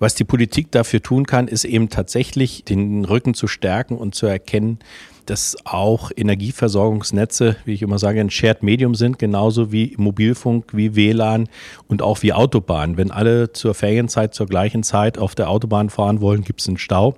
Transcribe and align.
Was 0.00 0.14
die 0.14 0.24
Politik 0.24 0.72
dafür 0.72 1.02
tun 1.02 1.26
kann, 1.26 1.46
ist 1.46 1.64
eben 1.64 1.90
tatsächlich 1.90 2.64
den 2.64 3.04
Rücken 3.04 3.34
zu 3.34 3.46
stärken 3.46 3.98
und 3.98 4.14
zu 4.14 4.24
erkennen, 4.24 4.78
dass 5.26 5.58
auch 5.64 6.10
Energieversorgungsnetze, 6.16 7.56
wie 7.66 7.74
ich 7.74 7.82
immer 7.82 7.98
sage, 7.98 8.18
ein 8.18 8.30
Shared 8.30 8.62
Medium 8.62 8.94
sind, 8.94 9.18
genauso 9.18 9.72
wie 9.72 9.94
Mobilfunk, 9.98 10.72
wie 10.72 10.96
WLAN 10.96 11.50
und 11.86 12.00
auch 12.00 12.22
wie 12.22 12.32
Autobahn. 12.32 12.96
Wenn 12.96 13.10
alle 13.10 13.52
zur 13.52 13.74
Ferienzeit 13.74 14.34
zur 14.34 14.46
gleichen 14.46 14.82
Zeit 14.82 15.18
auf 15.18 15.34
der 15.34 15.50
Autobahn 15.50 15.90
fahren 15.90 16.22
wollen, 16.22 16.44
gibt 16.44 16.62
es 16.62 16.68
einen 16.68 16.78
Stau. 16.78 17.14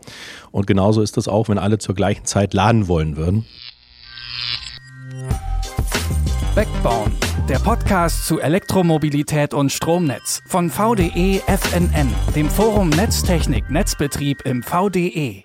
Und 0.51 0.67
genauso 0.67 1.03
ist 1.03 1.17
das 1.17 1.29
auch, 1.29 1.49
wenn 1.49 1.59
alle 1.59 1.79
zur 1.79 1.95
gleichen 1.95 2.25
Zeit 2.25 2.53
laden 2.53 2.89
wollen 2.89 3.17
würden. 3.17 3.46
Backbone, 6.57 7.12
der 7.48 7.59
Podcast 7.59 8.27
zu 8.27 8.40
Elektromobilität 8.40 9.52
und 9.52 9.72
Stromnetz 9.72 10.43
von 10.46 10.70
VDE 10.70 11.40
FNN, 11.46 12.08
dem 12.36 12.48
Forum 12.48 12.88
Netztechnik 12.90 13.68
Netzbetrieb 13.68 14.43
im 14.46 14.62
VDE. 14.62 15.43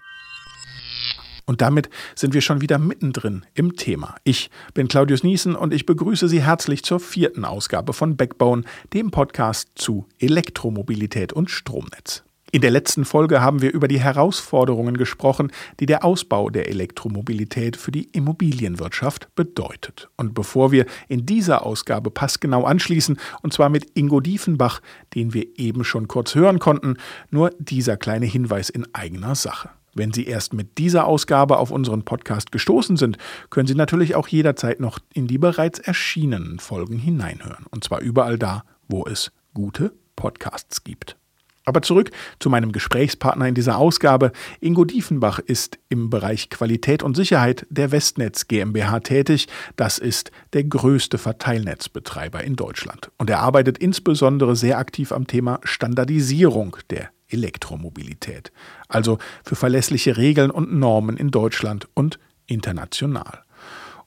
Und 1.45 1.61
damit 1.61 1.89
sind 2.13 2.33
wir 2.33 2.41
schon 2.41 2.61
wieder 2.61 2.77
mittendrin 2.77 3.45
im 3.55 3.75
Thema. 3.75 4.15
Ich 4.23 4.51
bin 4.73 4.87
Claudius 4.87 5.23
Niesen 5.23 5.55
und 5.55 5.73
ich 5.73 5.85
begrüße 5.85 6.27
Sie 6.27 6.43
herzlich 6.43 6.83
zur 6.83 6.99
vierten 6.99 7.45
Ausgabe 7.45 7.93
von 7.93 8.15
Backbone, 8.15 8.63
dem 8.93 9.09
Podcast 9.09 9.69
zu 9.75 10.07
Elektromobilität 10.19 11.33
und 11.33 11.49
Stromnetz. 11.49 12.26
In 12.53 12.61
der 12.61 12.71
letzten 12.71 13.03
Folge 13.03 13.41
haben 13.41 13.61
wir 13.61 13.73
über 13.73 13.89
die 13.89 13.99
Herausforderungen 13.99 14.95
gesprochen, 14.95 15.51
die 15.81 15.85
der 15.85 16.05
Ausbau 16.05 16.49
der 16.49 16.69
Elektromobilität 16.69 17.75
für 17.75 17.91
die 17.91 18.05
Immobilienwirtschaft 18.13 19.35
bedeutet. 19.35 20.07
Und 20.15 20.33
bevor 20.33 20.71
wir 20.71 20.85
in 21.09 21.25
dieser 21.25 21.65
Ausgabe 21.65 22.09
passgenau 22.09 22.63
anschließen, 22.63 23.19
und 23.41 23.51
zwar 23.51 23.67
mit 23.67 23.97
Ingo 23.97 24.21
Diefenbach, 24.21 24.81
den 25.13 25.33
wir 25.33 25.59
eben 25.59 25.83
schon 25.83 26.07
kurz 26.07 26.35
hören 26.35 26.59
konnten, 26.59 26.95
nur 27.31 27.49
dieser 27.59 27.97
kleine 27.97 28.25
Hinweis 28.25 28.69
in 28.69 28.87
eigener 28.95 29.35
Sache. 29.35 29.69
Wenn 29.93 30.13
Sie 30.13 30.25
erst 30.25 30.53
mit 30.53 30.77
dieser 30.77 31.05
Ausgabe 31.05 31.57
auf 31.57 31.69
unseren 31.69 32.05
Podcast 32.05 32.53
gestoßen 32.53 32.95
sind, 32.95 33.17
können 33.49 33.67
Sie 33.67 33.75
natürlich 33.75 34.15
auch 34.15 34.29
jederzeit 34.29 34.79
noch 34.79 34.99
in 35.13 35.27
die 35.27 35.37
bereits 35.37 35.79
erschienenen 35.79 36.59
Folgen 36.59 36.97
hineinhören. 36.97 37.65
Und 37.71 37.83
zwar 37.83 37.99
überall 37.99 38.37
da, 38.37 38.63
wo 38.87 39.05
es 39.05 39.33
gute 39.53 39.91
Podcasts 40.15 40.85
gibt. 40.85 41.17
Aber 41.67 41.81
zurück 41.81 42.11
zu 42.39 42.49
meinem 42.49 42.71
Gesprächspartner 42.71 43.45
in 43.45 43.53
dieser 43.53 43.77
Ausgabe. 43.77 44.31
Ingo 44.61 44.85
Diefenbach 44.85 45.39
ist 45.39 45.77
im 45.89 46.09
Bereich 46.09 46.49
Qualität 46.49 47.03
und 47.03 47.17
Sicherheit 47.17 47.67
der 47.69 47.91
Westnetz 47.91 48.47
GmbH 48.47 49.01
tätig. 49.01 49.49
Das 49.75 49.97
ist 49.97 50.31
der 50.53 50.63
größte 50.63 51.17
Verteilnetzbetreiber 51.17 52.41
in 52.41 52.55
Deutschland. 52.55 53.11
Und 53.17 53.29
er 53.29 53.39
arbeitet 53.39 53.79
insbesondere 53.79 54.55
sehr 54.55 54.77
aktiv 54.77 55.11
am 55.11 55.27
Thema 55.27 55.59
Standardisierung 55.65 56.77
der 56.89 57.09
Elektromobilität. 57.27 58.53
Also 58.87 59.17
für 59.43 59.57
verlässliche 59.57 60.15
Regeln 60.15 60.51
und 60.51 60.73
Normen 60.73 61.17
in 61.17 61.31
Deutschland 61.31 61.89
und 61.93 62.17
international. 62.45 63.43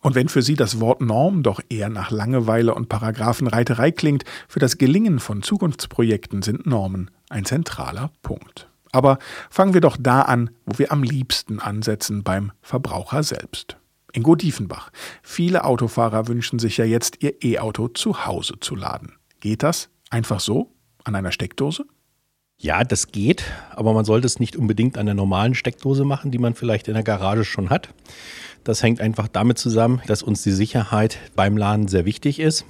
Und 0.01 0.15
wenn 0.15 0.31
für 0.31 0.41
Sie 0.41 0.55
das 0.55 0.81
Wort 0.81 1.03
Norm 1.03 1.43
doch 1.43 1.61
eher 1.69 1.91
nach 1.91 2.11
Langeweile 2.11 2.75
und 2.75 2.89
Paragraphenreiterei 2.89 3.91
klingt, 3.91 4.25
für 4.49 4.61
das 4.61 4.79
Gelingen 4.79 5.19
von 5.19 5.43
Zukunftsprojekten 5.43 6.41
sind 6.41 6.65
Normen 6.65 7.11
ein 7.31 7.45
zentraler 7.45 8.11
Punkt. 8.23 8.69
Aber 8.93 9.19
fangen 9.49 9.75
wir 9.75 9.81
doch 9.81 9.97
da 9.99 10.23
an, 10.23 10.51
wo 10.67 10.79
wir 10.79 10.93
am 10.93 11.03
liebsten 11.03 11.61
ansetzen 11.61 12.23
beim 12.23 12.53
Verbraucher 12.61 13.23
selbst. 13.23 13.77
Ingo 14.13 14.35
Diefenbach. 14.35 14.91
Viele 15.23 15.65
Autofahrer 15.65 16.27
wünschen 16.27 16.59
sich 16.59 16.77
ja 16.77 16.85
jetzt, 16.85 17.23
ihr 17.23 17.43
E-Auto 17.43 17.89
zu 17.89 18.27
Hause 18.27 18.55
zu 18.61 18.75
laden. 18.75 19.13
Geht 19.39 19.63
das 19.63 19.89
einfach 20.11 20.41
so? 20.41 20.73
An 21.05 21.15
einer 21.15 21.33
Steckdose? 21.33 21.87
Ja, 22.59 22.85
das 22.85 23.07
geht, 23.07 23.45
aber 23.71 23.95
man 23.95 24.05
sollte 24.05 24.27
es 24.27 24.39
nicht 24.39 24.55
unbedingt 24.55 24.99
an 24.99 25.07
der 25.07 25.15
normalen 25.15 25.55
Steckdose 25.55 26.05
machen, 26.05 26.31
die 26.31 26.39
man 26.39 26.55
vielleicht 26.55 26.89
in 26.89 26.95
der 26.95 27.03
Garage 27.03 27.45
schon 27.45 27.71
hat. 27.71 27.89
Das 28.65 28.83
hängt 28.83 29.01
einfach 29.01 29.29
damit 29.29 29.57
zusammen, 29.57 30.03
dass 30.07 30.23
uns 30.23 30.43
die 30.43 30.53
Sicherheit 30.53 31.19
beim 31.35 31.57
Laden 31.57 31.89
sehr 31.89 32.05
wichtig 32.05 32.39
ist. 32.39 32.67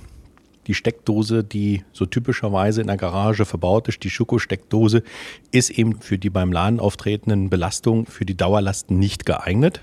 Die 0.66 0.74
Steckdose, 0.74 1.42
die 1.42 1.84
so 1.92 2.06
typischerweise 2.06 2.80
in 2.80 2.86
der 2.86 2.96
Garage 2.96 3.44
verbaut 3.44 3.88
ist, 3.88 4.04
die 4.04 4.10
Schuko-Steckdose, 4.10 5.02
ist 5.50 5.70
eben 5.70 6.00
für 6.00 6.18
die 6.18 6.30
beim 6.30 6.52
Laden 6.52 6.80
auftretenden 6.80 7.50
Belastungen 7.50 8.06
für 8.06 8.24
die 8.24 8.36
Dauerlasten 8.36 8.98
nicht 8.98 9.26
geeignet. 9.26 9.80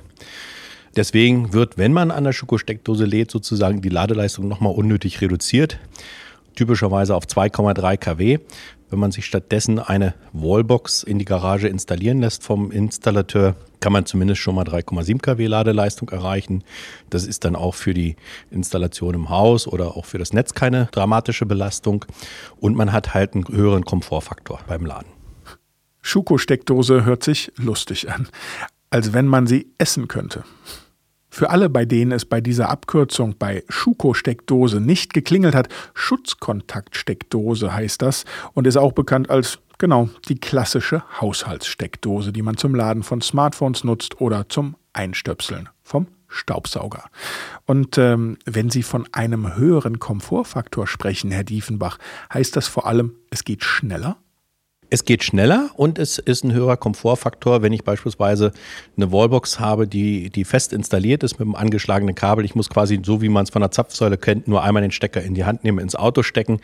Deswegen 0.95 1.53
wird, 1.53 1.77
wenn 1.77 1.93
man 1.93 2.11
an 2.11 2.23
der 2.23 2.33
Schuko-Steckdose 2.33 3.05
lädt, 3.05 3.31
sozusagen 3.31 3.81
die 3.81 3.89
Ladeleistung 3.89 4.47
nochmal 4.47 4.73
unnötig 4.73 5.21
reduziert 5.21 5.79
typischerweise 6.57 7.15
auf 7.15 7.25
2,3 7.25 7.97
kW. 7.97 8.39
Wenn 8.89 8.99
man 8.99 9.11
sich 9.11 9.25
stattdessen 9.25 9.79
eine 9.79 10.13
Wallbox 10.31 11.03
in 11.03 11.19
die 11.19 11.25
Garage 11.25 11.67
installieren 11.67 12.21
lässt 12.21 12.43
vom 12.43 12.71
Installateur, 12.71 13.55
kann 13.81 13.91
man 13.91 14.05
zumindest 14.05 14.39
schon 14.39 14.55
mal 14.55 14.63
3,7 14.63 15.19
kW 15.19 15.45
Ladeleistung 15.45 16.09
erreichen. 16.09 16.63
Das 17.09 17.25
ist 17.25 17.43
dann 17.43 17.57
auch 17.57 17.75
für 17.75 17.93
die 17.93 18.15
Installation 18.49 19.13
im 19.13 19.29
Haus 19.29 19.67
oder 19.67 19.97
auch 19.97 20.05
für 20.05 20.17
das 20.17 20.31
Netz 20.31 20.53
keine 20.53 20.87
dramatische 20.91 21.45
Belastung. 21.45 22.05
Und 22.61 22.77
man 22.77 22.93
hat 22.93 23.13
halt 23.13 23.35
einen 23.35 23.47
höheren 23.49 23.83
Komfortfaktor 23.83 24.61
beim 24.67 24.85
Laden. 24.85 25.11
Schuko-Steckdose 26.01 27.03
hört 27.03 27.23
sich 27.23 27.51
lustig 27.57 28.09
an, 28.09 28.29
als 28.89 29.11
wenn 29.11 29.27
man 29.27 29.47
sie 29.47 29.67
essen 29.77 30.07
könnte. 30.07 30.45
Für 31.37 31.51
alle, 31.51 31.69
bei 31.69 31.85
denen 31.85 32.13
es 32.13 32.25
bei 32.25 32.41
dieser 32.41 32.69
Abkürzung 32.69 33.35
bei 33.37 33.63
Schuko-Steckdose 33.69 34.81
nicht 34.81 35.13
geklingelt 35.13 35.53
hat, 35.53 35.69
Schutzkontakt-Steckdose 35.93 37.75
heißt 37.75 38.01
das 38.01 38.25
und 38.55 38.65
ist 38.65 38.75
auch 38.75 38.91
bekannt 38.91 39.29
als 39.29 39.59
genau 39.77 40.09
die 40.29 40.39
klassische 40.39 41.03
Haushaltssteckdose, 41.21 42.33
die 42.33 42.41
man 42.41 42.57
zum 42.57 42.73
Laden 42.73 43.03
von 43.03 43.21
Smartphones 43.21 43.83
nutzt 43.83 44.19
oder 44.19 44.49
zum 44.49 44.77
Einstöpseln 44.93 45.69
vom 45.83 46.07
Staubsauger. 46.27 47.03
Und 47.67 47.99
ähm, 47.99 48.39
wenn 48.45 48.71
Sie 48.71 48.81
von 48.81 49.07
einem 49.11 49.55
höheren 49.55 49.99
Komfortfaktor 49.99 50.87
sprechen, 50.87 51.29
Herr 51.29 51.43
Diefenbach, 51.43 51.99
heißt 52.33 52.55
das 52.55 52.67
vor 52.67 52.87
allem, 52.87 53.13
es 53.29 53.43
geht 53.43 53.63
schneller? 53.63 54.17
Es 54.89 55.03
geht 55.03 55.23
schneller 55.23 55.69
und 55.75 55.99
es 55.99 56.17
ist 56.17 56.45
ein 56.45 56.53
höherer 56.53 56.77
Komfortfaktor, 56.77 57.61
wenn 57.61 57.73
ich 57.73 57.83
beispielsweise 57.83 58.53
eine 58.95 59.11
Wallbox 59.11 59.59
habe, 59.59 59.85
die, 59.85 60.29
die 60.29 60.45
fest 60.45 60.71
installiert 60.71 61.23
ist 61.23 61.39
mit 61.39 61.41
einem 61.41 61.55
angeschlagenen 61.55 62.15
Kabel. 62.15 62.45
Ich 62.45 62.55
muss 62.55 62.69
quasi, 62.69 63.01
so 63.03 63.21
wie 63.21 63.27
man 63.27 63.43
es 63.43 63.49
von 63.49 63.61
der 63.61 63.71
Zapfsäule 63.71 64.17
kennt, 64.17 64.47
nur 64.47 64.63
einmal 64.63 64.81
den 64.81 64.91
Stecker 64.91 65.21
in 65.21 65.33
die 65.33 65.43
Hand 65.43 65.65
nehmen, 65.65 65.79
ins 65.79 65.95
Auto 65.95 66.23
stecken. 66.23 66.61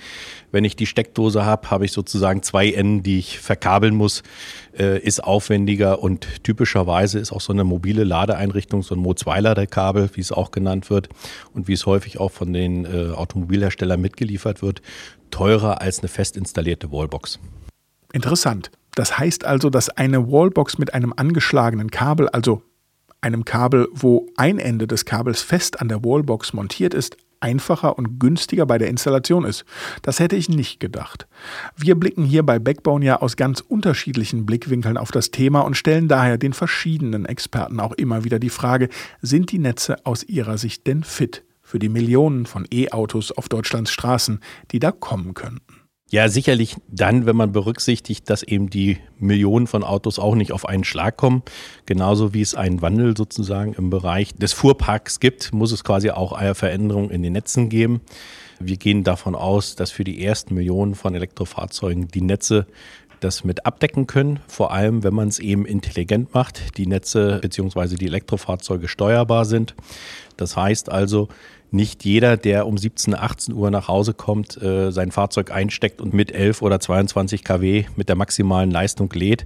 Wenn 0.53 0.63
ich 0.63 0.78
die 0.78 0.85
Steckdose 0.85 1.44
habe, 1.44 1.69
habe 1.69 1.84
ich 1.84 1.91
sozusagen 1.91 2.44
zwei 2.44 2.72
Enden, 2.72 3.03
die 3.03 3.19
ich 3.19 3.39
verkabeln 3.39 3.94
muss. 3.94 4.23
Äh, 4.78 5.00
ist 5.00 5.22
aufwendiger 5.22 6.01
und 6.01 6.44
typischerweise 6.44 7.19
ist 7.19 7.34
auch 7.34 7.41
so 7.41 7.51
eine 7.51 7.66
mobile 7.66 8.05
Ladeeinrichtung, 8.05 8.84
so 8.84 8.95
ein 8.95 9.05
Mo2-Ladekabel, 9.05 10.09
wie 10.13 10.22
es 10.22 10.31
auch 10.31 10.51
genannt 10.51 10.90
wird 10.90 11.09
und 11.53 11.67
wie 11.67 11.73
es 11.73 11.85
häufig 11.85 12.19
auch 12.22 12.31
von 12.31 12.53
den 12.53 12.85
äh, 12.85 13.11
Automobilherstellern 13.13 14.00
mitgeliefert 14.00 14.61
wird, 14.61 14.81
teurer 15.29 15.81
als 15.81 16.00
eine 16.00 16.07
fest 16.07 16.38
installierte 16.38 16.91
Wallbox. 16.91 17.40
Interessant. 18.13 18.72
Das 18.96 19.18
heißt 19.18 19.44
also, 19.44 19.69
dass 19.69 19.90
eine 19.90 20.31
Wallbox 20.31 20.78
mit 20.78 20.94
einem 20.94 21.13
angeschlagenen 21.16 21.91
Kabel, 21.91 22.29
also 22.29 22.62
einem 23.22 23.44
Kabel, 23.44 23.88
wo 23.91 24.28
ein 24.38 24.59
Ende 24.59 24.88
des 24.88 25.06
Kabels 25.06 25.41
fest 25.41 25.81
an 25.81 25.90
der 25.90 26.03
Wallbox 26.06 26.53
montiert 26.53 26.94
ist, 26.94 27.18
einfacher 27.40 27.97
und 27.97 28.19
günstiger 28.19 28.66
bei 28.66 28.78
der 28.78 28.88
Installation 28.88 29.44
ist. 29.44 29.66
Das 30.02 30.19
hätte 30.19 30.35
ich 30.35 30.47
nicht 30.47 30.79
gedacht. 30.79 31.28
Wir 31.75 31.96
blicken 31.96 32.23
hier 32.23 32.44
bei 32.44 32.59
Backbone 32.59 33.03
ja 33.03 33.19
aus 33.19 33.35
ganz 33.35 33.59
unterschiedlichen 33.59 34.46
Blickwinkeln 34.46 34.97
auf 34.97 35.12
das 35.12 35.31
Thema 35.31 35.62
und 35.62 35.75
stellen 35.75 36.07
daher 36.07 36.38
den 36.38 36.53
verschiedenen 36.53 37.25
Experten 37.25 37.79
auch 37.79 37.94
immer 37.94 38.23
wieder 38.23 38.40
die 38.40 38.50
Frage, 38.50 38.90
sind 39.22 39.52
die 39.52 39.59
Netze 39.59 40.06
aus 40.06 40.23
ihrer 40.23 40.57
Sicht 40.57 40.88
denn 40.88 41.03
fit 41.03 41.44
für 41.62 41.79
die 41.79 41.90
Millionen 41.90 42.46
von 42.46 42.66
E-Autos 42.72 43.31
auf 43.31 43.50
Deutschlands 43.50 43.91
Straßen, 43.91 44.40
die 44.72 44.79
da 44.79 44.91
kommen 44.91 45.34
könnten? 45.34 45.83
Ja, 46.13 46.29
sicherlich 46.29 46.75
dann, 46.90 47.25
wenn 47.25 47.35
man 47.35 47.53
berücksichtigt, 47.53 48.29
dass 48.29 48.44
eben 48.44 48.69
die 48.69 49.00
Millionen 49.18 49.66
von 49.66 49.84
Autos 49.84 50.20
auch 50.20 50.35
nicht 50.35 50.52
auf 50.52 50.70
einen 50.70 50.84
Schlag 50.84 51.17
kommen. 51.17 51.41
Genauso 51.88 52.35
wie 52.35 52.41
es 52.41 52.53
einen 52.53 52.84
Wandel 52.84 53.17
sozusagen 53.17 53.73
im 53.73 53.90
Bereich 53.90 54.35
des 54.35 54.53
Fuhrparks 54.53 55.20
gibt, 55.20 55.53
muss 55.53 55.72
es 55.72 55.84
quasi 55.84 56.11
auch 56.11 56.32
eine 56.32 56.53
Veränderung 56.53 57.09
in 57.09 57.23
den 57.23 57.34
Netzen 57.34 57.67
geben. 57.67 58.02
Wir 58.59 58.78
gehen 58.78 59.03
davon 59.03 59.34
aus, 59.34 59.76
dass 59.76 59.90
für 59.90 60.03
die 60.03 60.23
ersten 60.23 60.53
Millionen 60.53 60.93
von 60.93 61.16
Elektrofahrzeugen 61.16 62.09
die 62.09 62.22
Netze 62.22 62.67
das 63.20 63.43
mit 63.43 63.66
abdecken 63.66 64.05
können, 64.05 64.40
vor 64.47 64.72
allem 64.72 65.03
wenn 65.03 65.16
man 65.16 65.29
es 65.29 65.40
eben 65.40 65.66
intelligent 65.66 66.35
macht, 66.35 66.78
die 66.78 66.85
Netze 66.85 67.40
bzw. 67.41 67.96
die 67.96 68.05
Elektrofahrzeuge 68.05 68.88
steuerbar 68.88 69.46
sind. 69.46 69.73
Das 70.38 70.55
heißt 70.58 70.91
also, 70.91 71.29
nicht 71.73 72.05
jeder, 72.05 72.37
der 72.37 72.67
um 72.67 72.78
17, 72.78 73.16
18 73.16 73.53
Uhr 73.55 73.72
nach 73.72 73.87
Hause 73.87 74.14
kommt, 74.14 74.61
äh, 74.61 74.91
sein 74.91 75.11
Fahrzeug 75.11 75.52
einsteckt 75.52 76.02
und 76.02 76.14
mit 76.14 76.31
11 76.31 76.61
oder 76.61 76.79
22 76.79 77.43
kW 77.43 77.85
mit 77.96 78.09
der 78.09 78.16
maximalen 78.16 78.70
Leistung 78.70 79.09
lädt. 79.14 79.46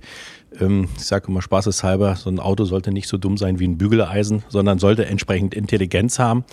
Ähm, 0.60 0.88
ich 0.98 1.06
sage 1.06 1.28
immer 1.28 1.42
spaßeshalber, 1.42 2.16
so 2.16 2.30
ein 2.30 2.40
Auto 2.40 2.66
sollte 2.66 2.92
nicht 2.92 3.08
so 3.08 3.18
dumm 3.18 3.38
sein 3.38 3.60
wie 3.60 3.68
ein 3.68 3.78
Bügeleisen, 3.78 4.44
sondern 4.50 4.80
sollte 4.80 5.06
entsprechend 5.06 5.54
Intelligenz 5.54 6.20
haben. 6.20 6.46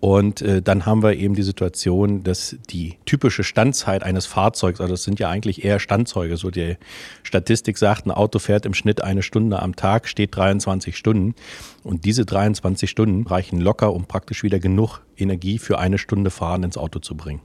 Und 0.00 0.42
äh, 0.42 0.60
dann 0.62 0.86
haben 0.86 1.02
wir 1.02 1.14
eben 1.14 1.34
die 1.34 1.42
Situation, 1.42 2.22
dass 2.22 2.56
die 2.70 2.98
typische 3.06 3.44
Standzeit 3.44 4.02
eines 4.02 4.26
Fahrzeugs, 4.26 4.80
also 4.80 4.92
das 4.92 5.04
sind 5.04 5.18
ja 5.18 5.30
eigentlich 5.30 5.64
eher 5.64 5.80
Standzeuge, 5.80 6.36
so 6.36 6.50
die 6.50 6.76
Statistik 7.22 7.78
sagt, 7.78 8.06
ein 8.06 8.10
Auto 8.10 8.38
fährt 8.38 8.66
im 8.66 8.74
Schnitt 8.74 9.02
eine 9.02 9.22
Stunde 9.22 9.62
am 9.62 9.74
Tag, 9.74 10.08
steht 10.08 10.36
23 10.36 10.96
Stunden. 10.96 11.34
Und 11.82 12.04
diese 12.04 12.26
23 12.26 12.90
Stunden 12.90 13.26
reichen 13.26 13.60
locker, 13.60 13.92
um 13.92 14.04
praktisch 14.04 14.42
wieder 14.42 14.58
genug 14.58 15.00
Energie 15.16 15.58
für 15.58 15.78
eine 15.78 15.98
Stunde 15.98 16.30
Fahren 16.30 16.62
ins 16.62 16.76
Auto 16.76 16.98
zu 16.98 17.16
bringen. 17.16 17.40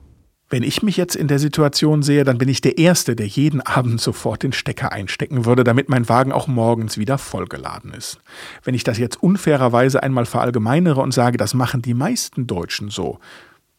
Wenn 0.52 0.64
ich 0.64 0.84
mich 0.84 0.98
jetzt 0.98 1.16
in 1.16 1.30
der 1.30 1.40
Situation 1.40 2.04
sehe, 2.04 2.26
dann 2.26 2.38
bin 2.38 2.50
ich 2.50 2.60
der 2.60 2.78
Erste, 2.78 3.16
der 3.16 3.26
jeden 3.26 3.62
Abend 3.62 4.02
sofort 4.02 4.44
den 4.44 4.52
Stecker 4.52 4.92
einstecken 4.92 5.46
würde, 5.46 5.64
damit 5.64 5.88
mein 5.88 6.10
Wagen 6.10 6.34
auch 6.34 6.48
morgens 6.48 6.98
wieder 6.98 7.18
vollgeladen 7.18 7.94
ist. 7.94 8.20
Wenn 8.66 8.76
ich 8.76 8.84
das 8.84 8.98
jetzt 8.98 9.24
unfairerweise 9.24 10.04
einmal 10.04 10.26
verallgemeinere 10.26 11.00
und 11.00 11.14
sage, 11.14 11.38
das 11.38 11.54
machen 11.54 11.82
die 11.82 11.94
meisten 11.94 12.48
Deutschen 12.48 12.90
so, 12.90 13.20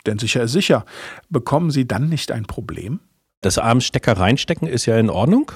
denn 0.07 0.19
sicher 0.19 0.43
ist 0.45 0.53
sicher, 0.53 0.87
bekommen 1.29 1.71
sie 1.71 1.87
dann 1.87 2.09
nicht 2.09 2.33
ein 2.33 2.47
Problem? 2.47 3.01
Das 3.43 3.59
abends 3.59 3.85
Stecker 3.85 4.17
reinstecken 4.17 4.67
ist 4.67 4.87
ja 4.87 4.97
in 4.97 5.11
Ordnung 5.11 5.53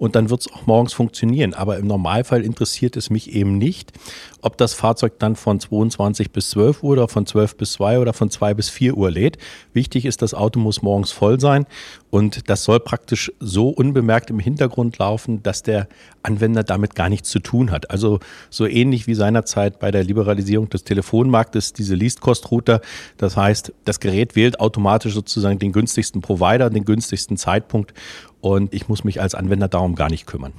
und 0.00 0.16
dann 0.16 0.30
wird 0.30 0.40
es 0.40 0.52
auch 0.52 0.66
morgens 0.66 0.94
funktionieren. 0.94 1.52
Aber 1.52 1.76
im 1.76 1.86
Normalfall 1.86 2.42
interessiert 2.42 2.96
es 2.96 3.10
mich 3.10 3.34
eben 3.34 3.58
nicht, 3.58 3.92
ob 4.40 4.56
das 4.56 4.72
Fahrzeug 4.72 5.18
dann 5.18 5.36
von 5.36 5.60
22 5.60 6.30
bis 6.30 6.50
12 6.50 6.82
Uhr 6.82 6.92
oder 6.92 7.06
von 7.06 7.26
12 7.26 7.56
bis 7.56 7.72
2 7.72 7.98
oder 7.98 8.14
von 8.14 8.30
2 8.30 8.54
bis 8.54 8.70
4 8.70 8.96
Uhr 8.96 9.10
lädt. 9.10 9.36
Wichtig 9.74 10.06
ist, 10.06 10.22
das 10.22 10.32
Auto 10.32 10.58
muss 10.58 10.80
morgens 10.80 11.12
voll 11.12 11.38
sein 11.38 11.66
und 12.08 12.48
das 12.48 12.64
soll 12.64 12.80
praktisch 12.80 13.30
so 13.40 13.68
unbemerkt 13.68 14.30
im 14.30 14.38
Hintergrund 14.38 14.96
laufen, 14.96 15.42
dass 15.42 15.62
der 15.62 15.86
Anwender 16.22 16.64
damit 16.64 16.94
gar 16.94 17.10
nichts 17.10 17.28
zu 17.28 17.38
tun 17.38 17.70
hat. 17.70 17.90
Also 17.90 18.20
so 18.48 18.66
ähnlich 18.66 19.06
wie 19.06 19.14
seinerzeit 19.14 19.80
bei 19.80 19.90
der 19.90 20.02
Liberalisierung 20.02 20.70
des 20.70 20.84
Telefonmarktes 20.84 21.74
diese 21.74 21.94
Least-Cost-Router. 21.94 22.80
Das 23.18 23.36
heißt, 23.36 23.74
das 23.84 24.00
Gerät 24.00 24.34
wählt 24.34 24.60
automatisch 24.60 25.12
sozusagen 25.12 25.58
den 25.58 25.72
günstigsten 25.72 26.22
Provider, 26.22 26.70
den 26.70 26.86
günstigsten 26.86 27.36
Zeitpunkt 27.36 27.92
und 28.40 28.74
ich 28.74 28.88
muss 28.88 29.04
mich 29.04 29.20
als 29.20 29.34
Anwender 29.34 29.68
darum 29.68 29.94
gar 29.94 30.10
nicht 30.10 30.26
kümmern. 30.26 30.52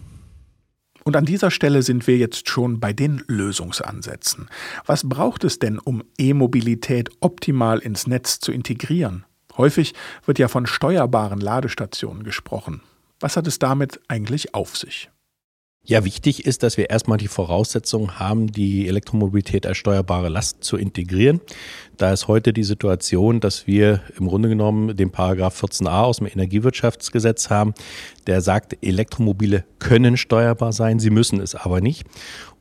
Und 1.04 1.16
an 1.16 1.26
dieser 1.26 1.50
Stelle 1.50 1.82
sind 1.82 2.06
wir 2.06 2.18
jetzt 2.18 2.48
schon 2.48 2.80
bei 2.80 2.94
den 2.94 3.24
Lösungsansätzen. 3.28 4.50
Was 4.86 5.08
braucht 5.08 5.44
es 5.44 5.58
denn, 5.58 5.80
um 5.80 6.04
E-Mobilität 6.18 7.10
optimal 7.22 7.80
ins 7.80 8.06
Netz 8.06 8.40
zu 8.40 8.52
integrieren? 8.52 9.26
Häufig 9.58 9.94
wird 10.26 10.40
ja 10.40 10.48
von 10.48 10.68
steuerbaren 10.68 11.42
Ladestationen 11.42 12.24
gesprochen. 12.24 12.82
Was 13.20 13.36
hat 13.36 13.48
es 13.48 13.60
damit 13.60 14.00
eigentlich 14.08 14.54
auf 14.54 14.78
sich? 14.78 15.10
Ja, 15.84 16.06
wichtig 16.06 16.46
ist, 16.46 16.62
dass 16.62 16.78
wir 16.78 16.92
erstmal 16.92 17.18
die 17.18 17.28
Voraussetzungen 17.28 18.20
haben, 18.20 18.52
die 18.52 18.88
Elektromobilität 18.88 19.66
als 19.66 19.78
steuerbare 19.78 20.30
Last 20.30 20.64
zu 20.64 20.78
integrieren. 20.78 21.42
Da 21.98 22.14
ist 22.14 22.28
heute 22.28 22.54
die 22.54 22.64
Situation, 22.64 23.40
dass 23.40 23.66
wir 23.66 24.02
im 24.16 24.28
Grunde 24.28 24.48
genommen 24.48 24.96
den 24.96 25.10
Paragraph 25.10 25.64
14a 25.64 26.04
aus 26.04 26.18
dem 26.18 26.28
Energiewirtschaftsgesetz 26.28 27.50
haben, 27.50 27.74
der 28.28 28.42
sagt, 28.42 28.78
Elektromobile 28.84 29.66
können 29.80 30.18
steuerbar 30.18 30.72
sein, 30.72 31.00
sie 31.00 31.10
müssen 31.10 31.42
es 31.42 31.56
aber 31.56 31.82
nicht. 31.82 32.06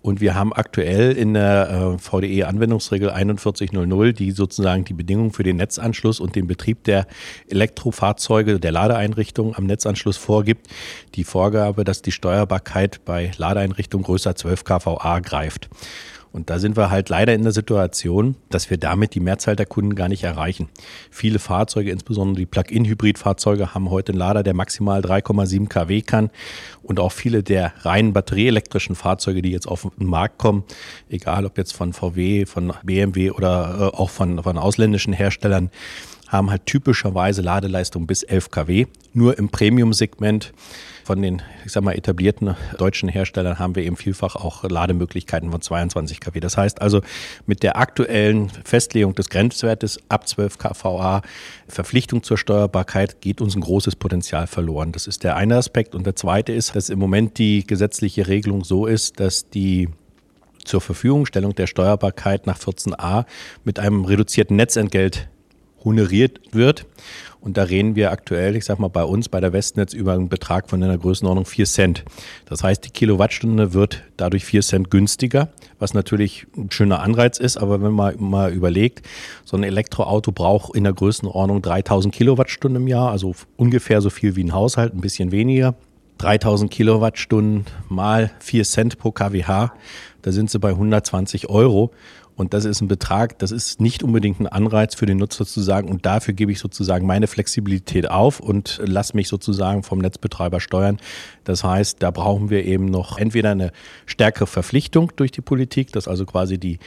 Und 0.03 0.21
wir 0.21 0.35
haben 0.35 0.53
aktuell 0.53 1.13
in 1.13 1.35
der 1.35 1.71
äh, 1.71 1.99
VDE-Anwendungsregel 1.99 3.11
4100, 3.11 4.19
die 4.19 4.31
sozusagen 4.31 4.85
die 4.85 4.95
Bedingungen 4.95 5.33
für 5.33 5.43
den 5.43 5.57
Netzanschluss 5.57 6.21
und 6.21 6.37
den 6.37 6.47
Betrieb 6.47 6.85
der 6.85 7.07
Elektrofahrzeuge, 7.49 8.59
der 8.59 8.73
Ladeeinrichtungen 8.73 9.55
am 9.57 9.67
Netzanschluss 9.67 10.17
vorgibt, 10.17 10.69
die 11.15 11.25
Vorgabe, 11.25 11.85
dass 11.85 12.03
die 12.03 12.13
Steuerbarkeit 12.13 13.05
bei 13.05 13.31
Ladeeinrichtungen 13.37 14.05
größer 14.05 14.35
12 14.35 14.65
kVA 14.65 15.21
greift. 15.21 15.69
Und 16.33 16.49
da 16.49 16.59
sind 16.61 16.77
wir 16.77 16.91
halt 16.91 17.09
leider 17.09 17.35
in 17.35 17.43
der 17.43 17.53
Situation, 17.53 18.37
dass 18.51 18.71
wir 18.71 18.77
damit 18.77 19.15
die 19.15 19.21
Mehrzahl 19.21 19.57
der 19.57 19.67
Kunden 19.67 19.97
gar 19.97 20.09
nicht 20.09 20.23
erreichen. 20.23 20.69
Viele 21.11 21.41
Fahrzeuge, 21.41 21.91
insbesondere 21.91 22.39
die 22.41 22.47
Plug-in-Hybrid-Fahrzeuge, 22.47 23.75
haben 23.75 23.91
heute 23.91 24.13
einen 24.13 24.19
Lader, 24.19 24.43
der 24.43 24.55
maximal 24.55 25.01
3,7 25.01 25.69
kW 25.69 26.03
kann. 26.03 26.31
Und 26.83 27.01
auch 27.01 27.13
viele 27.13 27.43
der 27.43 27.73
reinen 27.81 28.13
batterieelektrischen 28.13 28.95
Fahrzeuge, 28.95 29.43
die 29.43 29.51
jetzt 29.51 29.67
auf 29.67 29.89
den 29.99 30.07
Markt 30.07 30.39
kommen, 30.39 30.63
egal 31.09 31.47
ob 31.47 31.59
jetzt 31.59 31.73
von 31.73 31.93
VW, 31.93 32.47
von 32.47 32.73
BMW 32.85 33.31
oder 33.31 33.93
äh, 33.93 33.97
auch 33.97 34.11
von, 34.11 34.43
von 34.43 34.57
ausländischen 34.57 35.13
Herstellern, 35.13 35.71
haben 36.31 36.51
halt 36.51 36.65
typischerweise 36.65 37.43
Ladeleistung 37.43 38.07
bis 38.07 38.23
11 38.23 38.51
kW. 38.51 38.87
Nur 39.13 39.37
im 39.37 39.49
Premium-Segment 39.49 40.53
von 41.05 41.21
den, 41.21 41.43
ich 41.67 41.73
sag 41.73 41.83
mal, 41.83 41.97
etablierten 41.97 42.55
deutschen 42.79 43.09
Herstellern 43.09 43.59
haben 43.59 43.75
wir 43.75 43.83
eben 43.83 43.97
vielfach 43.97 44.37
auch 44.37 44.63
Lademöglichkeiten 44.63 45.51
von 45.51 45.61
22 45.61 46.21
kW. 46.21 46.39
Das 46.39 46.57
heißt 46.57 46.81
also, 46.81 47.01
mit 47.47 47.65
der 47.65 47.77
aktuellen 47.77 48.49
Festlegung 48.65 49.17
des 49.17 49.29
Grenzwertes 49.29 49.99
ab 50.09 50.29
12 50.29 50.59
kVA, 50.59 51.23
Verpflichtung 51.67 52.23
zur 52.23 52.39
Steuerbarkeit, 52.39 53.21
geht 53.21 53.41
uns 53.41 53.57
ein 53.57 53.61
großes 53.61 53.97
Potenzial 53.97 54.47
verloren. 54.47 54.93
Das 54.93 55.09
ist 55.09 55.25
der 55.25 55.35
eine 55.35 55.57
Aspekt. 55.57 55.97
Und 55.97 56.07
der 56.07 56.15
zweite 56.15 56.53
ist, 56.53 56.77
dass 56.77 56.91
im 56.91 57.01
Moment 57.01 57.39
die 57.39 57.67
gesetzliche 57.67 58.29
Regelung 58.29 58.63
so 58.63 58.87
ist, 58.87 59.19
dass 59.19 59.51
die 59.51 59.89
zur 60.65 60.81
Verfügungstellung 60.81 61.57
der 61.57 61.67
Steuerbarkeit 61.67 62.47
nach 62.47 62.59
14a 62.59 63.25
mit 63.65 63.81
einem 63.81 64.05
reduzierten 64.05 64.55
Netzentgelt 64.57 65.29
honoriert 65.85 66.41
wird. 66.53 66.87
Und 67.41 67.57
da 67.57 67.63
reden 67.63 67.95
wir 67.95 68.11
aktuell, 68.11 68.55
ich 68.55 68.67
sag 68.67 68.79
mal, 68.79 68.89
bei 68.89 69.03
uns 69.03 69.31
bei 69.31 69.41
der 69.41 69.55
Westnetz 69.55 69.95
über 69.95 70.13
einen 70.13 70.29
Betrag 70.29 70.69
von 70.69 70.83
einer 70.83 70.99
Größenordnung 70.99 71.47
4 71.47 71.65
Cent. 71.65 72.05
Das 72.45 72.63
heißt, 72.63 72.85
die 72.85 72.91
Kilowattstunde 72.91 73.73
wird 73.73 74.03
dadurch 74.19 74.45
4 74.45 74.61
Cent 74.61 74.91
günstiger, 74.91 75.49
was 75.79 75.95
natürlich 75.95 76.47
ein 76.55 76.71
schöner 76.71 77.01
Anreiz 77.01 77.39
ist. 77.39 77.57
Aber 77.57 77.83
wenn 77.83 77.93
man 77.93 78.15
mal 78.19 78.53
überlegt, 78.53 79.07
so 79.45 79.57
ein 79.57 79.63
Elektroauto 79.63 80.33
braucht 80.33 80.77
in 80.77 80.85
der 80.85 80.93
Größenordnung 80.93 81.63
3000 81.63 82.15
Kilowattstunden 82.15 82.83
im 82.83 82.89
Jahr, 82.89 83.11
also 83.11 83.35
ungefähr 83.57 84.03
so 84.03 84.11
viel 84.11 84.37
wie 84.37 84.45
ein 84.45 84.53
Haushalt, 84.53 84.95
ein 84.95 85.01
bisschen 85.01 85.33
weniger. 85.33 85.75
3000 86.19 86.71
Kilowattstunden 86.71 87.65
mal 87.89 88.31
4 88.41 88.65
Cent 88.65 88.99
pro 88.99 89.13
kWh, 89.13 89.71
da 90.21 90.33
sind 90.33 90.51
sie 90.51 90.59
bei 90.59 90.69
120 90.69 91.49
Euro. 91.49 91.93
Und 92.37 92.55
das 92.55 92.65
ist 92.65 92.81
ein 92.81 92.89
Betrag, 92.89 93.39
das 93.39 93.51
ist 93.51 93.81
nicht 93.81 94.03
unbedingt 94.03 94.41
ein 94.41 94.47
Anreiz 94.47 94.95
für 94.95 95.07
den 95.07 95.19
Nutzer 95.19 95.45
zu 95.45 95.61
sagen, 95.61 95.89
und 95.89 96.07
dafür 96.07 96.35
gebe 96.35 96.53
ich 96.53 96.59
sozusagen 96.59 97.07
meine 97.07 97.27
Flexibilität 97.27 98.11
auf 98.11 98.41
und 98.41 98.81
lasse 98.85 99.15
mich 99.17 99.29
sozusagen 99.29 99.83
vom 99.83 99.99
Netzbetreiber 99.99 100.61
steuern. 100.61 100.99
Das 101.45 101.65
heißt, 101.65 102.03
da 102.03 102.11
brauchen 102.11 102.51
wir 102.51 102.65
eben 102.65 102.87
noch 102.87 103.19
entweder 103.19 103.51
eine 103.51 103.73
stärkere 104.07 104.47
Verpflichtung 104.47 105.13
durch 105.17 105.33
die 105.33 105.43
Politik, 105.43 105.93
dass 105.93 106.09
also 106.09 106.25
quasi 106.25 106.59
die 106.59 106.79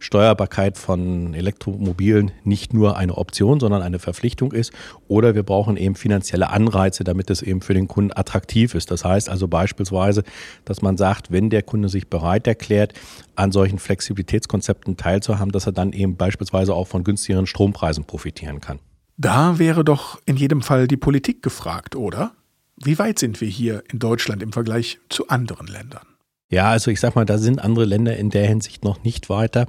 Steuerbarkeit 0.00 0.78
von 0.78 1.34
Elektromobilen 1.34 2.32
nicht 2.42 2.74
nur 2.74 2.96
eine 2.96 3.16
Option, 3.16 3.60
sondern 3.60 3.82
eine 3.82 3.98
Verpflichtung 3.98 4.52
ist. 4.52 4.72
Oder 5.08 5.34
wir 5.34 5.42
brauchen 5.42 5.76
eben 5.76 5.94
finanzielle 5.94 6.50
Anreize, 6.50 7.04
damit 7.04 7.30
es 7.30 7.42
eben 7.42 7.60
für 7.60 7.74
den 7.74 7.86
Kunden 7.86 8.12
attraktiv 8.14 8.74
ist. 8.74 8.90
Das 8.90 9.04
heißt 9.04 9.28
also 9.28 9.46
beispielsweise, 9.46 10.24
dass 10.64 10.82
man 10.82 10.96
sagt, 10.96 11.30
wenn 11.30 11.50
der 11.50 11.62
Kunde 11.62 11.88
sich 11.88 12.08
bereit 12.08 12.46
erklärt, 12.46 12.94
an 13.36 13.52
solchen 13.52 13.78
Flexibilitätskonzepten 13.78 14.96
teilzuhaben, 14.96 15.52
dass 15.52 15.66
er 15.66 15.72
dann 15.72 15.92
eben 15.92 16.16
beispielsweise 16.16 16.74
auch 16.74 16.88
von 16.88 17.04
günstigeren 17.04 17.46
Strompreisen 17.46 18.04
profitieren 18.04 18.60
kann. 18.60 18.80
Da 19.16 19.58
wäre 19.58 19.84
doch 19.84 20.18
in 20.24 20.36
jedem 20.36 20.62
Fall 20.62 20.88
die 20.88 20.96
Politik 20.96 21.42
gefragt, 21.42 21.94
oder? 21.94 22.32
Wie 22.82 22.98
weit 22.98 23.18
sind 23.18 23.42
wir 23.42 23.48
hier 23.48 23.84
in 23.92 23.98
Deutschland 23.98 24.42
im 24.42 24.52
Vergleich 24.52 24.98
zu 25.10 25.28
anderen 25.28 25.66
Ländern? 25.66 26.06
Ja, 26.50 26.70
also 26.70 26.90
ich 26.90 26.98
sag 26.98 27.14
mal, 27.14 27.24
da 27.24 27.38
sind 27.38 27.62
andere 27.62 27.84
Länder 27.84 28.16
in 28.16 28.28
der 28.28 28.46
Hinsicht 28.46 28.82
noch 28.82 29.04
nicht 29.04 29.30
weiter, 29.30 29.68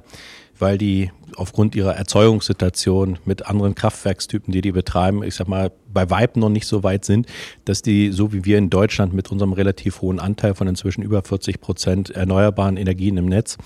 weil 0.58 0.78
die 0.78 1.12
aufgrund 1.36 1.76
ihrer 1.76 1.94
Erzeugungssituation 1.94 3.20
mit 3.24 3.46
anderen 3.46 3.76
Kraftwerkstypen, 3.76 4.52
die 4.52 4.62
die 4.62 4.72
betreiben, 4.72 5.22
ich 5.22 5.36
sag 5.36 5.46
mal, 5.46 5.70
bei 5.92 6.10
Weib 6.10 6.36
noch 6.36 6.48
nicht 6.48 6.66
so 6.66 6.82
weit 6.82 7.04
sind, 7.04 7.26
dass 7.64 7.82
die, 7.82 8.10
so 8.10 8.32
wie 8.32 8.44
wir 8.44 8.58
in 8.58 8.68
Deutschland 8.68 9.14
mit 9.14 9.30
unserem 9.30 9.52
relativ 9.52 10.02
hohen 10.02 10.18
Anteil 10.18 10.56
von 10.56 10.66
inzwischen 10.66 11.02
über 11.02 11.22
40 11.22 11.60
Prozent 11.60 12.10
erneuerbaren 12.10 12.76
Energien 12.76 13.16
im 13.16 13.26
Netz, 13.26 13.58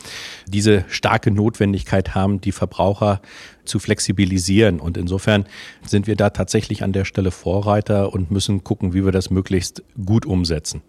diese 0.47 0.85
starke 0.89 1.31
Notwendigkeit 1.31 2.15
haben, 2.15 2.43
die 2.43 2.53
Verbraucher 2.53 3.23
zu 3.65 3.79
flexibilisieren. 3.79 4.79
Und 4.79 4.99
insofern 4.99 5.47
sind 5.87 6.07
wir 6.07 6.17
da 6.17 6.31
tatsächlich 6.31 6.83
an 6.83 6.93
der 6.93 7.07
Stelle 7.07 7.31
Vorreiter 7.31 8.13
und 8.13 8.31
müssen 8.31 8.63
gucken, 8.63 8.93
wie 8.93 9.05
wir 9.05 9.13
das 9.13 9.31
möglichst 9.31 9.83
gut 10.05 10.27
umsetzen. 10.27 10.83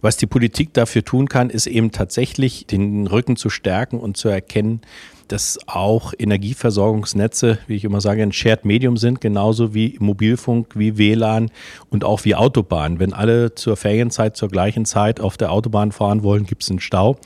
Was 0.00 0.16
die 0.16 0.26
Politik 0.26 0.72
dafür 0.74 1.04
tun 1.04 1.28
kann, 1.28 1.50
ist 1.50 1.66
eben 1.66 1.90
tatsächlich 1.90 2.66
den 2.66 3.06
Rücken 3.08 3.36
zu 3.36 3.50
stärken 3.50 3.98
und 3.98 4.16
zu 4.16 4.28
erkennen, 4.28 4.80
dass 5.26 5.58
auch 5.66 6.14
Energieversorgungsnetze, 6.18 7.58
wie 7.66 7.74
ich 7.74 7.84
immer 7.84 8.00
sage, 8.00 8.22
ein 8.22 8.32
Shared 8.32 8.64
Medium 8.64 8.96
sind, 8.96 9.20
genauso 9.20 9.74
wie 9.74 9.96
Mobilfunk, 10.00 10.74
wie 10.74 10.96
WLAN 10.96 11.50
und 11.90 12.04
auch 12.04 12.24
wie 12.24 12.34
Autobahn. 12.34 12.98
Wenn 12.98 13.12
alle 13.12 13.54
zur 13.54 13.76
Ferienzeit 13.76 14.36
zur 14.36 14.48
gleichen 14.48 14.84
Zeit 14.84 15.20
auf 15.20 15.36
der 15.36 15.52
Autobahn 15.52 15.92
fahren 15.92 16.22
wollen, 16.22 16.46
gibt 16.46 16.62
es 16.62 16.70
einen 16.70 16.80
Stau. 16.80 17.16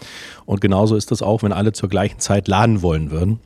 Und 0.46 0.60
genauso 0.60 0.96
ist 0.96 1.10
das 1.10 1.22
auch, 1.22 1.42
wenn 1.42 1.52
alle 1.52 1.72
zur 1.72 1.88
gleichen 1.88 2.18
Zeit 2.18 2.48
laden 2.48 2.82
wollen 2.82 3.10
würden. 3.10 3.38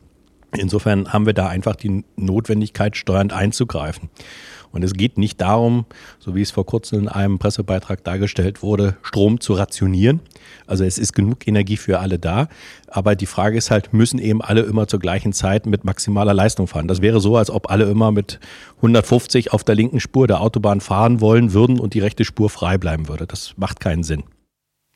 Insofern 0.57 1.13
haben 1.13 1.27
wir 1.27 1.35
da 1.35 1.49
einfach 1.49 1.77
die 1.77 2.05
Notwendigkeit, 2.17 2.97
steuernd 2.97 3.33
einzugreifen. 3.33 4.09
Und 4.73 4.85
es 4.85 4.93
geht 4.93 5.19
nicht 5.19 5.41
darum, 5.41 5.87
so 6.19 6.35
wie 6.35 6.43
es 6.43 6.51
vor 6.51 6.67
kurzem 6.67 7.01
in 7.01 7.09
einem 7.09 7.39
Pressebeitrag 7.39 8.05
dargestellt 8.05 8.63
wurde, 8.63 8.97
Strom 9.03 9.41
zu 9.41 9.55
rationieren. 9.55 10.21
Also 10.67 10.85
es 10.85 10.99
ist 10.99 11.13
genug 11.13 11.47
Energie 11.47 11.77
für 11.77 12.01
alle 12.01 12.19
da. 12.19 12.49
Aber 12.89 13.17
die 13.17 13.27
Frage 13.27 13.57
ist 13.57 13.71
halt, 13.71 13.93
müssen 13.93 14.19
eben 14.19 14.43
alle 14.43 14.63
immer 14.63 14.87
zur 14.89 15.01
gleichen 15.01 15.33
Zeit 15.33 15.67
mit 15.67 15.85
maximaler 15.85 16.35
Leistung 16.35 16.67
fahren? 16.67 16.89
Das 16.89 17.03
wäre 17.03 17.21
so, 17.21 17.37
als 17.37 17.51
ob 17.51 17.71
alle 17.71 17.85
immer 17.85 18.13
mit 18.13 18.41
150 18.77 19.53
auf 19.53 19.65
der 19.65 19.75
linken 19.75 20.01
Spur 20.01 20.27
der 20.27 20.41
Autobahn 20.41 20.81
fahren 20.81 21.21
wollen 21.21 21.53
würden 21.53 21.81
und 21.81 21.95
die 21.95 22.01
rechte 22.01 22.25
Spur 22.25 22.51
frei 22.51 22.79
bleiben 22.79 23.09
würde. 23.09 23.27
Das 23.27 23.55
macht 23.57 23.81
keinen 23.81 24.03
Sinn. 24.03 24.25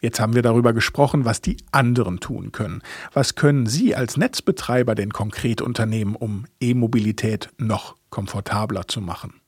Jetzt 0.00 0.19
haben 0.19 0.35
wir 0.35 0.43
darüber 0.43 0.73
gesprochen, 0.73 1.25
was 1.27 1.43
die 1.43 1.59
anderen 1.73 2.21
tun 2.21 2.53
können. 2.53 2.83
Was 3.12 3.35
können 3.35 3.67
Sie 3.67 3.95
als 3.95 4.17
Netzbetreiber 4.17 4.95
denn 4.95 5.12
konkret 5.12 5.61
unternehmen, 5.61 6.17
um 6.17 6.47
E-Mobilität 6.59 7.50
noch 7.59 7.97
komfortabler 8.09 8.89
zu 8.89 9.03
machen? 9.03 9.40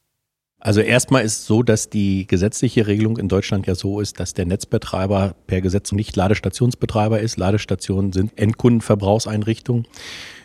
Also 0.65 0.81
erstmal 0.81 1.25
ist 1.25 1.41
es 1.41 1.47
so, 1.47 1.65
dass 1.65 1.91
die 1.91 2.25
gesetzliche 2.29 2.87
Regelung 2.87 3.17
in 3.17 3.27
Deutschland 3.27 3.67
ja 3.67 3.75
so 3.75 3.99
ist, 3.99 4.21
dass 4.21 4.33
der 4.33 4.47
Netzbetreiber 4.47 5.35
per 5.49 5.61
Gesetz 5.61 5.91
nicht 5.91 6.15
Ladestationsbetreiber 6.15 7.19
ist. 7.19 7.37
Ladestationen 7.37 8.13
sind 8.13 8.39
Endkundenverbrauchseinrichtungen. 8.39 9.89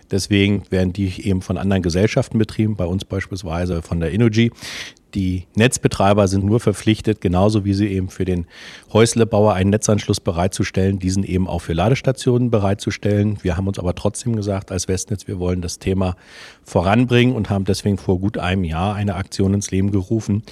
Deswegen 0.09 0.63
werden 0.71 0.91
die 0.91 1.23
eben 1.27 1.43
von 1.43 1.59
anderen 1.59 1.83
Gesellschaften 1.83 2.39
betrieben, 2.39 2.75
bei 2.75 2.85
uns 2.85 3.05
beispielsweise 3.05 3.83
von 3.83 3.99
der 3.99 4.11
Energy. 4.11 4.51
Die 5.17 5.47
Netzbetreiber 5.55 6.27
sind 6.27 6.45
nur 6.45 6.59
verpflichtet, 6.59 7.21
genauso 7.21 7.65
wie 7.65 7.73
sie 7.73 7.87
eben 7.87 8.09
für 8.09 8.23
den 8.23 8.45
Häuslebauer 8.93 9.55
einen 9.55 9.71
Netzanschluss 9.71 10.19
bereitzustellen, 10.19 10.99
diesen 10.99 11.23
eben 11.23 11.47
auch 11.47 11.63
für 11.63 11.73
Ladestationen 11.73 12.51
bereitzustellen. 12.51 13.39
Wir 13.41 13.57
haben 13.57 13.67
uns 13.67 13.79
aber 13.79 13.95
trotzdem 13.95 14.35
gesagt, 14.35 14.71
als 14.71 14.87
Westnetz, 14.87 15.27
wir 15.27 15.39
wollen 15.39 15.63
das 15.63 15.79
Thema 15.79 16.15
voranbringen 16.63 17.35
und 17.35 17.49
haben 17.49 17.65
deswegen 17.65 17.97
vor 17.97 18.19
gut 18.19 18.37
einem 18.37 18.63
Jahr 18.63 18.93
eine 18.93 19.15
Aktion 19.15 19.55
ins 19.55 19.71
Leben 19.71 19.89
gerufen, 19.89 20.43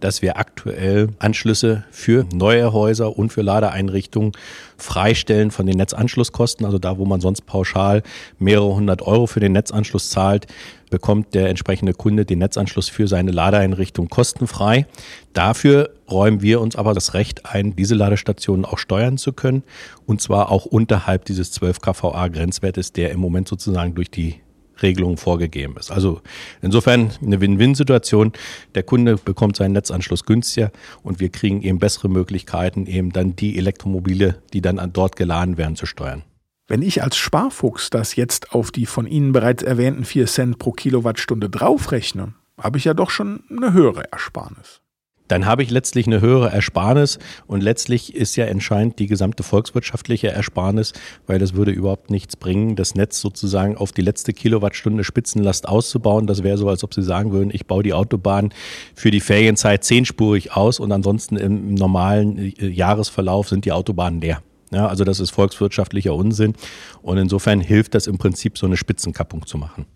dass 0.00 0.22
wir 0.22 0.38
aktuell 0.38 1.08
Anschlüsse 1.18 1.84
für 1.90 2.24
neue 2.32 2.72
Häuser 2.72 3.18
und 3.18 3.30
für 3.30 3.42
Ladeeinrichtungen 3.42 4.32
freistellen 4.78 5.50
von 5.50 5.66
den 5.66 5.76
Netzanschlusskosten, 5.76 6.64
also 6.64 6.78
da, 6.78 6.96
wo 6.96 7.04
man 7.04 7.20
sonst 7.20 7.42
pauschal 7.42 8.02
mehrere 8.38 8.74
hundert 8.74 9.02
Euro 9.02 9.26
für 9.26 9.40
den 9.40 9.52
Netzanschluss 9.52 10.08
zahlt, 10.08 10.46
bekommt 10.90 11.34
der 11.34 11.48
entsprechende 11.48 11.94
Kunde 11.94 12.24
den 12.24 12.38
Netzanschluss 12.38 12.88
für 12.88 13.08
seine 13.08 13.30
Ladeeinrichtung 13.30 14.08
kostenfrei. 14.08 14.86
Dafür 15.32 15.90
räumen 16.10 16.42
wir 16.42 16.60
uns 16.60 16.76
aber 16.76 16.94
das 16.94 17.14
Recht 17.14 17.46
ein, 17.46 17.76
diese 17.76 17.94
Ladestationen 17.94 18.64
auch 18.64 18.78
steuern 18.78 19.18
zu 19.18 19.32
können 19.32 19.62
und 20.06 20.20
zwar 20.20 20.50
auch 20.50 20.66
unterhalb 20.66 21.24
dieses 21.24 21.52
12 21.52 21.80
kVA 21.80 22.28
Grenzwertes, 22.28 22.92
der 22.92 23.10
im 23.10 23.20
Moment 23.20 23.48
sozusagen 23.48 23.94
durch 23.94 24.10
die 24.10 24.40
Regelung 24.82 25.16
vorgegeben 25.16 25.76
ist. 25.78 25.90
Also 25.90 26.20
insofern 26.62 27.10
eine 27.22 27.40
Win-Win-Situation. 27.40 28.32
Der 28.74 28.82
Kunde 28.82 29.16
bekommt 29.16 29.56
seinen 29.56 29.72
Netzanschluss 29.72 30.24
günstiger 30.24 30.70
und 31.02 31.20
wir 31.20 31.28
kriegen 31.28 31.62
eben 31.62 31.78
bessere 31.78 32.08
Möglichkeiten, 32.08 32.86
eben 32.86 33.12
dann 33.12 33.36
die 33.36 33.56
Elektromobile, 33.58 34.42
die 34.52 34.60
dann 34.60 34.80
dort 34.92 35.16
geladen 35.16 35.56
werden, 35.56 35.76
zu 35.76 35.86
steuern. 35.86 36.22
Wenn 36.66 36.80
ich 36.80 37.02
als 37.02 37.18
Sparfuchs 37.18 37.90
das 37.90 38.16
jetzt 38.16 38.52
auf 38.52 38.70
die 38.70 38.86
von 38.86 39.06
Ihnen 39.06 39.32
bereits 39.32 39.62
erwähnten 39.62 40.06
4 40.06 40.26
Cent 40.26 40.58
pro 40.58 40.72
Kilowattstunde 40.72 41.50
draufrechne, 41.50 42.32
habe 42.58 42.78
ich 42.78 42.84
ja 42.84 42.94
doch 42.94 43.10
schon 43.10 43.44
eine 43.50 43.74
höhere 43.74 44.10
Ersparnis. 44.10 44.80
Dann 45.28 45.44
habe 45.44 45.62
ich 45.62 45.70
letztlich 45.70 46.06
eine 46.06 46.22
höhere 46.22 46.50
Ersparnis 46.50 47.18
und 47.46 47.62
letztlich 47.62 48.14
ist 48.14 48.36
ja 48.36 48.46
entscheidend 48.46 48.98
die 48.98 49.06
gesamte 49.06 49.42
volkswirtschaftliche 49.42 50.28
Ersparnis, 50.28 50.94
weil 51.26 51.38
das 51.38 51.54
würde 51.54 51.70
überhaupt 51.70 52.10
nichts 52.10 52.36
bringen, 52.36 52.76
das 52.76 52.94
Netz 52.94 53.20
sozusagen 53.20 53.76
auf 53.76 53.92
die 53.92 54.02
letzte 54.02 54.32
Kilowattstunde 54.32 55.04
Spitzenlast 55.04 55.68
auszubauen. 55.68 56.26
Das 56.26 56.42
wäre 56.42 56.56
so, 56.56 56.68
als 56.68 56.82
ob 56.82 56.94
Sie 56.94 57.02
sagen 57.02 57.32
würden, 57.32 57.50
ich 57.52 57.66
baue 57.66 57.82
die 57.82 57.92
Autobahn 57.92 58.54
für 58.94 59.10
die 59.10 59.20
Ferienzeit 59.20 59.84
zehnspurig 59.84 60.52
aus 60.52 60.80
und 60.80 60.92
ansonsten 60.92 61.36
im 61.36 61.74
normalen 61.74 62.38
äh, 62.38 62.68
Jahresverlauf 62.68 63.48
sind 63.48 63.66
die 63.66 63.72
Autobahnen 63.72 64.22
leer. 64.22 64.42
Ja, 64.74 64.88
also 64.88 65.04
das 65.04 65.20
ist 65.20 65.30
volkswirtschaftlicher 65.30 66.12
Unsinn 66.14 66.54
und 67.00 67.16
insofern 67.16 67.60
hilft 67.60 67.94
das 67.94 68.08
im 68.08 68.18
Prinzip, 68.18 68.58
so 68.58 68.66
eine 68.66 68.76
Spitzenkappung 68.76 69.46
zu 69.46 69.56
machen. 69.56 69.86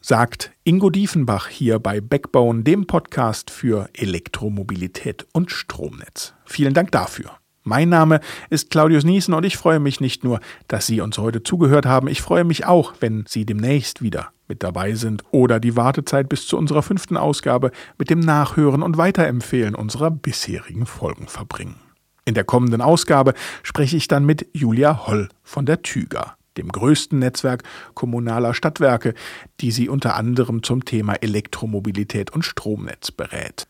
Sagt 0.00 0.52
Ingo 0.62 0.88
Diefenbach 0.88 1.48
hier 1.48 1.80
bei 1.80 2.00
Backbone, 2.00 2.62
dem 2.62 2.86
Podcast 2.86 3.50
für 3.50 3.90
Elektromobilität 3.92 5.26
und 5.32 5.50
Stromnetz. 5.50 6.34
Vielen 6.44 6.74
Dank 6.74 6.92
dafür. 6.92 7.32
Mein 7.64 7.88
Name 7.88 8.20
ist 8.50 8.70
Claudius 8.70 9.02
Niesen 9.02 9.34
und 9.34 9.44
ich 9.44 9.56
freue 9.56 9.80
mich 9.80 10.00
nicht 10.00 10.22
nur, 10.22 10.38
dass 10.68 10.86
Sie 10.86 11.00
uns 11.00 11.18
heute 11.18 11.42
zugehört 11.42 11.84
haben, 11.84 12.06
ich 12.06 12.22
freue 12.22 12.44
mich 12.44 12.66
auch, 12.66 12.94
wenn 13.00 13.24
Sie 13.26 13.44
demnächst 13.44 14.00
wieder 14.00 14.28
mit 14.46 14.62
dabei 14.62 14.94
sind 14.94 15.24
oder 15.32 15.58
die 15.58 15.76
Wartezeit 15.76 16.28
bis 16.28 16.46
zu 16.46 16.56
unserer 16.56 16.82
fünften 16.82 17.16
Ausgabe 17.16 17.72
mit 17.98 18.10
dem 18.10 18.20
Nachhören 18.20 18.82
und 18.82 18.96
Weiterempfehlen 18.96 19.74
unserer 19.74 20.12
bisherigen 20.12 20.86
Folgen 20.86 21.26
verbringen. 21.26 21.89
In 22.24 22.34
der 22.34 22.44
kommenden 22.44 22.80
Ausgabe 22.80 23.34
spreche 23.62 23.96
ich 23.96 24.08
dann 24.08 24.24
mit 24.24 24.48
Julia 24.52 25.06
Holl 25.06 25.28
von 25.42 25.66
der 25.66 25.82
Tüger, 25.82 26.36
dem 26.56 26.68
größten 26.68 27.18
Netzwerk 27.18 27.62
kommunaler 27.94 28.54
Stadtwerke, 28.54 29.14
die 29.60 29.70
sie 29.70 29.88
unter 29.88 30.16
anderem 30.16 30.62
zum 30.62 30.84
Thema 30.84 31.14
Elektromobilität 31.14 32.30
und 32.30 32.44
Stromnetz 32.44 33.10
berät. 33.10 33.66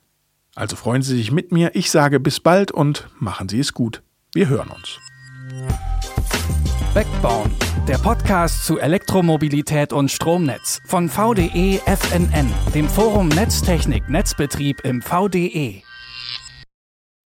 Also 0.57 0.77
freuen 0.77 1.03
Sie 1.03 1.17
sich 1.17 1.31
mit 1.31 1.53
mir, 1.53 1.71
ich 1.75 1.91
sage 1.91 2.19
bis 2.21 2.41
bald 2.41 2.73
und 2.73 3.09
machen 3.19 3.49
Sie 3.49 3.61
es 3.61 3.73
gut. 3.73 4.03
Wir 4.35 4.49
hören 4.49 4.69
uns. 4.69 4.99
Backbone, 6.93 7.51
der 7.87 7.99
Podcast 7.99 8.65
zu 8.67 8.79
Elektromobilität 8.81 9.93
und 9.93 10.11
Stromnetz 10.11 10.81
von 10.87 11.09
VDE 11.09 11.81
FNN, 11.87 12.53
dem 12.75 12.89
Forum 12.89 13.29
Netztechnik 13.29 14.09
Netzbetrieb 14.09 14.81
im 14.85 15.01
VDE. 15.01 15.83